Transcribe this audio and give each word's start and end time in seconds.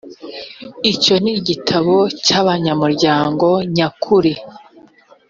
icyo 0.91 1.15
ni 1.23 1.31
igitabo 1.39 1.95
cy’abanyamuryango 2.25 3.47
nyakuri 3.75 4.33